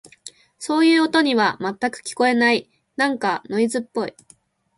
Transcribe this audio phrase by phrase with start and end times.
[0.57, 2.67] そういう音には、全く聞こえない。
[2.95, 4.15] なんかノイズっぽい。